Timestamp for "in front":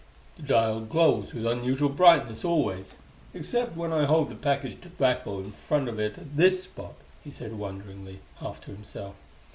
5.41-5.87